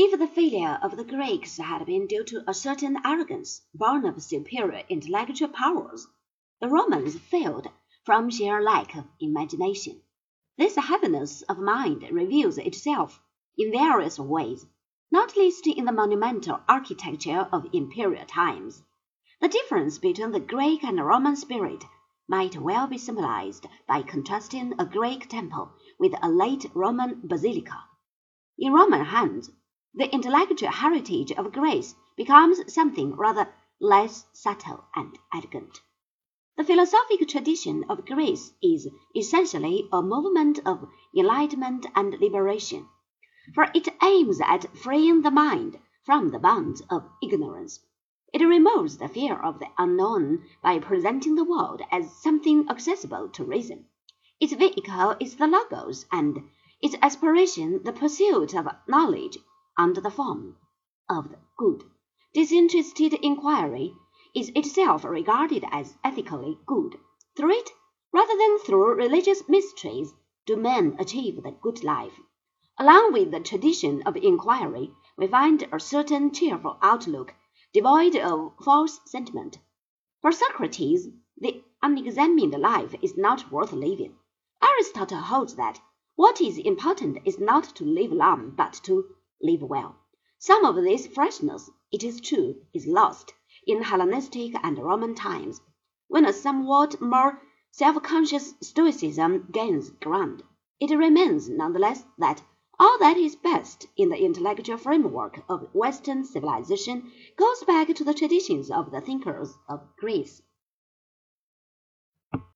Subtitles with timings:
[0.00, 4.22] If the failure of the Greeks had been due to a certain arrogance born of
[4.22, 6.06] superior intellectual powers,
[6.60, 7.66] the Romans failed
[8.04, 10.00] from sheer lack of imagination.
[10.56, 13.20] This heaviness of mind reveals itself
[13.56, 14.64] in various ways,
[15.10, 18.80] not least in the monumental architecture of imperial times.
[19.40, 21.84] The difference between the Greek and Roman spirit
[22.28, 27.82] might well be symbolized by contrasting a Greek temple with a late Roman basilica.
[28.60, 29.50] In Roman hands,
[29.94, 35.80] the intellectual heritage of Greece becomes something rather less subtle and elegant.
[36.58, 42.88] The philosophic tradition of Greece is essentially a movement of enlightenment and liberation,
[43.54, 47.80] for it aims at freeing the mind from the bonds of ignorance.
[48.32, 53.44] It removes the fear of the unknown by presenting the world as something accessible to
[53.44, 53.86] reason.
[54.38, 56.50] Its vehicle is the Logos, and
[56.82, 59.38] its aspiration the pursuit of knowledge
[59.78, 60.56] under the form
[61.08, 61.84] of the good.
[62.34, 63.94] Disinterested inquiry
[64.34, 66.98] is itself regarded as ethically good.
[67.36, 67.70] Through it,
[68.12, 70.12] rather than through religious mysteries,
[70.46, 72.20] do men achieve the good life.
[72.78, 77.34] Along with the tradition of inquiry, we find a certain cheerful outlook
[77.72, 79.58] devoid of false sentiment.
[80.20, 84.16] For Socrates, the unexamined life is not worth living.
[84.62, 85.80] Aristotle holds that
[86.16, 89.04] what is important is not to live long, but to
[89.42, 89.96] live well.
[90.38, 93.34] Some of this freshness, it is true, is lost
[93.66, 95.60] in Hellenistic and Roman times,
[96.08, 100.42] when a somewhat more self-conscious stoicism gains ground.
[100.80, 102.42] It remains nonetheless that
[102.78, 108.14] all that is best in the intellectual framework of Western civilization goes back to the
[108.14, 110.40] traditions of the thinkers of Greece.